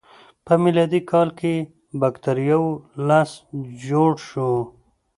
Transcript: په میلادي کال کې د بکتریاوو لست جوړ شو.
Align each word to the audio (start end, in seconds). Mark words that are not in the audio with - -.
په 0.45 0.53
میلادي 0.63 1.01
کال 1.11 1.29
کې 1.39 1.53
د 1.63 1.67
بکتریاوو 2.01 2.71
لست 3.07 3.37
جوړ 3.87 4.11
شو. 4.27 4.51